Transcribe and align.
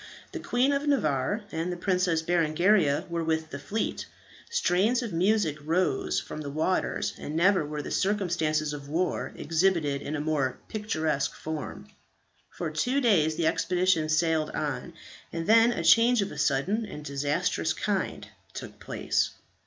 The 0.31 0.39
Queen 0.39 0.73
of 0.73 0.87
Navarre 0.87 1.43
and 1.51 1.71
the 1.71 1.77
Princess 1.77 2.23
Berengaria 2.23 3.05
were 3.07 3.23
with 3.23 3.51
the 3.51 3.59
fleet. 3.59 4.07
Strains 4.49 5.03
of 5.03 5.13
music 5.13 5.59
rose 5.63 6.19
from 6.19 6.41
the 6.41 6.49
waters, 6.49 7.13
and 7.19 7.35
never 7.35 7.63
were 7.63 7.83
the 7.83 7.91
circumstances 7.91 8.73
of 8.73 8.89
war 8.89 9.31
exhibited 9.35 10.01
in 10.01 10.15
a 10.15 10.19
more 10.19 10.57
picturesque 10.69 11.35
form. 11.35 11.87
For 12.49 12.71
two 12.71 12.99
days 12.99 13.35
the 13.35 13.45
expedition 13.45 14.09
sailed 14.09 14.49
on, 14.49 14.93
and 15.31 15.45
then 15.45 15.71
a 15.71 15.83
change 15.83 16.23
of 16.23 16.31
a 16.31 16.37
sudden 16.39 16.83
and 16.83 17.05
disastrous 17.05 17.71
kind 17.71 18.27
took 18.55 18.79
place. 18.79 19.29